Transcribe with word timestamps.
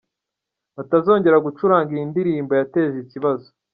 batazongera 0.75 1.37
gucuranga 1.45 1.89
iyi 1.95 2.05
ndirimbo 2.11 2.51
yateje 2.59 2.95
ikibazo. 3.01 3.47